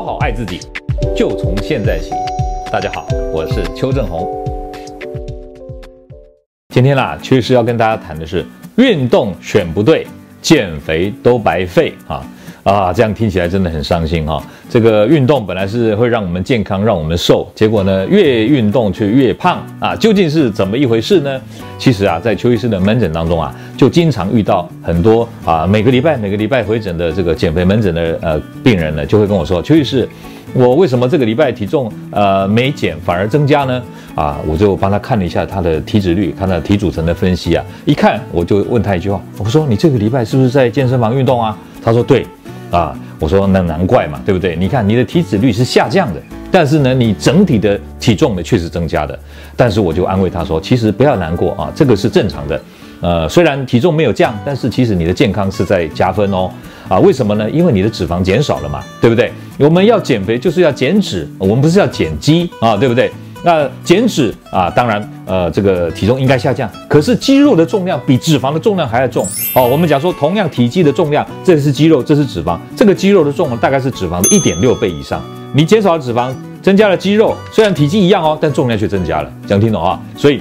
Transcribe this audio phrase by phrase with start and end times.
[0.00, 0.58] 好好爱自己，
[1.14, 2.10] 就从现在起。
[2.72, 4.26] 大家好，我是邱正红。
[6.70, 8.42] 今天啦，邱医师要跟大家谈的是
[8.78, 10.06] 运动选不对，
[10.40, 12.24] 减肥都白费啊。
[12.62, 21.40] 啊，这样听起来真的很伤心哈、这个运动本来是会让我们健康，让我们瘦，结果呢，越运动却越胖啊，究竟是怎么一回事呢？
[21.78, 30.06] 其实啊，在邱医师的门诊当中啊，就经常遇到很多啊，每个礼拜每个礼拜回诊的这个减肥门诊的呃病人呢，就会跟我说，邱医师，
[30.52, 33.82] 我为什么这个礼拜体重呃没减反而增加呢？
[34.14, 41.56] 啊，我就帮他看了一下他的体脂率，看他体组成的分析啊，一看我就问他一句话，我说你这个礼拜是不是在健身房运动啊？
[41.82, 42.26] 他说对。
[42.70, 44.56] 啊，我说那难怪嘛，对不对？
[44.56, 46.20] 你看你的体脂率是下降的，
[46.50, 49.18] 但是呢，你整体的体重呢却是增加的。
[49.56, 52.60] 但是我就安慰他说，其实不要难过啊，这个是正常的。
[53.00, 56.50] 呃，虽然体重没有降，但是其实你的健康是在加分哦。
[56.88, 57.48] 啊，为什么呢？
[57.50, 59.32] 因为你的脂肪减少了嘛，对不对？
[59.58, 63.10] 我们要减肥就是要减脂，我们不是要减肌啊，对不对？
[63.42, 66.70] 那减脂啊，当然，呃，这个体重应该下降。
[66.88, 69.66] 可是肌肉的重量比脂肪的重量还要重哦。
[69.66, 75.22] 我们讲说，同样体积的重量，这是肌肉，这是脂肪，这个肌肉的重量大概是脂肪的一点六倍以上。
[75.54, 79.32] 你减少了脂肪，增加了肌肉，虽然体积一样哦，但重量却增加了。
[79.46, 79.98] 讲听懂啊？
[80.16, 80.40] 所以，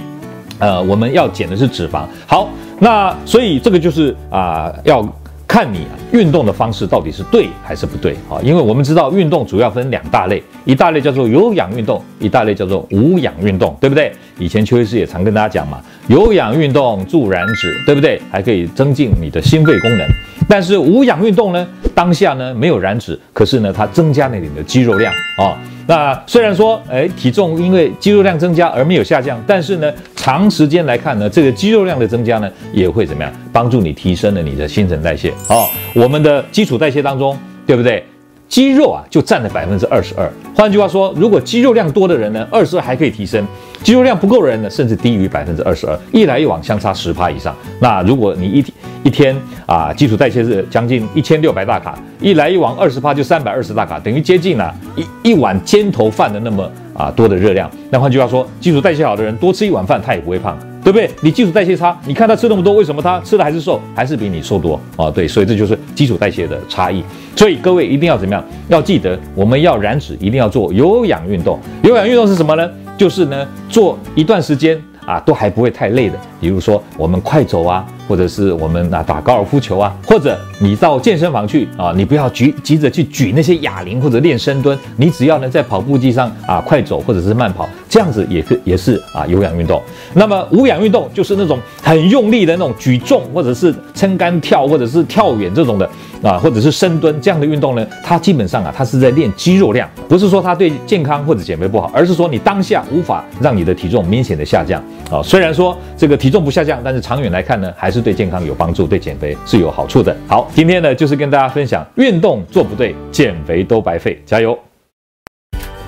[0.60, 2.04] 呃，我们要减的是脂肪。
[2.28, 5.08] 好，那所以这个就是啊、要。
[5.50, 8.38] 看你运动的方式到底是对还是不对啊？
[8.44, 14.12] 因为我们知道运动主要分两大类，一大类叫做有氧运动，一大类叫做无氧运动，对不对？
[14.38, 18.22] 以前邱医师也常跟大家讲嘛，有氧运动助燃脂，对不对？
[18.30, 20.08] 还可以增进你的心肺功能。
[20.48, 25.58] 但是无氧运动呢，当下呢没有燃脂，可是呢它增加了你的肌肉量啊。
[25.90, 33.34] 那虽然说，哎，体重因为肌肉量增加而没有下降，但是呢，长时间来看呢，这个肌肉量的增加呢，也会怎么样？
[33.52, 35.32] 帮助你提升了你的新陈代谢。
[35.48, 38.06] 哦，我们的基础代谢当中，对不对？
[38.50, 40.30] 肌肉啊，就占了百分之二十二。
[40.56, 43.46] 换句话说，如果肌肉量多的人呢，二十二还可以提升；
[43.84, 45.98] 肌肉量不够的人呢，甚至低于百分之二十二。
[46.12, 47.56] 一来一往相差十趴以上。
[47.80, 48.66] 那如果你一
[49.04, 57.70] 一天啊，基础代谢是将近一千六百大卡，一来一往二十趴就三百二十大卡，等于接近了一一碗尖头饭的那么啊多的热量。
[57.92, 60.58] 那换句话说，基础代谢好的人多吃一碗饭他也不会胖。
[60.90, 61.08] 对不对？
[61.22, 65.12] 你基础代谢差，你看他吃那么多，为什么他吃的还是瘦，还是比你瘦多啊？
[65.12, 67.04] 对，所以这就是基础代谢的差异。
[67.36, 68.44] 所以各位一定要怎么样？
[68.70, 71.60] 要记得，我们要燃脂，一定要做有氧运动。
[71.84, 72.68] 有氧运动是什么呢？
[72.98, 76.20] 就是呢，做一段时间啊，都还不会太累的。
[76.40, 77.84] 比如说我们快走啊。
[78.10, 89.80] 或者是我们啊打高尔夫球啊，或者你到健身房去啊，你不要急急着去举那些哑铃或者练深蹲，你只要呢在跑步机上啊快走或者是慢跑，这样子也是也是啊有氧运动。
[90.16, 95.88] 那么无氧运动就是那种很用力的那种举重或者是撑杆跳或者是跳远这种的
[96.24, 105.22] 啊，或者是深蹲这样的运动呢，它基本上啊它是在练肌肉量，不是说它对健康或者减肥不好，而是说你当下无法让你的体重明显的下降啊。
[105.24, 108.00] 虽然说这个体重不下降，但是长远来看呢还是。
[108.00, 110.16] 对健康有帮助，对减肥是有好处的。
[110.26, 114.58] 好，今天呢就是跟大家分享，运动做不对，减肥都白费，加油！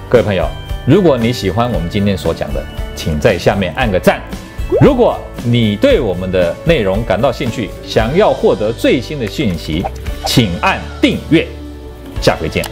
[0.09, 0.46] 各位朋友，
[0.86, 2.62] 如果你喜欢我们今天所讲的，
[2.98, 4.19] 请在下面按个赞。
[4.81, 9.81] 如果你对我们的内容感到兴趣，想要获得最新的讯息，
[10.25, 11.47] 请按订阅。
[12.21, 12.63] 下回见。